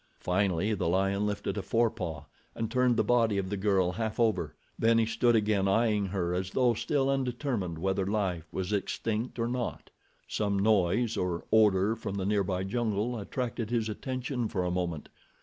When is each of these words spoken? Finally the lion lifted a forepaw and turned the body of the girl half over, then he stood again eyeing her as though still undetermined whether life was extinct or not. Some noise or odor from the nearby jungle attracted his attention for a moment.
Finally 0.19 0.73
the 0.73 0.89
lion 0.89 1.27
lifted 1.27 1.59
a 1.59 1.61
forepaw 1.61 2.23
and 2.55 2.71
turned 2.71 2.97
the 2.97 3.03
body 3.03 3.37
of 3.37 3.51
the 3.51 3.55
girl 3.55 3.91
half 3.91 4.19
over, 4.19 4.55
then 4.79 4.97
he 4.97 5.05
stood 5.05 5.35
again 5.35 5.67
eyeing 5.67 6.07
her 6.07 6.33
as 6.33 6.49
though 6.49 6.73
still 6.73 7.07
undetermined 7.07 7.77
whether 7.77 8.07
life 8.07 8.47
was 8.51 8.73
extinct 8.73 9.37
or 9.37 9.47
not. 9.47 9.91
Some 10.27 10.57
noise 10.57 11.17
or 11.17 11.45
odor 11.53 11.95
from 11.95 12.15
the 12.15 12.25
nearby 12.25 12.63
jungle 12.63 13.15
attracted 13.19 13.69
his 13.69 13.89
attention 13.89 14.47
for 14.47 14.63
a 14.65 14.71
moment. 14.71 15.07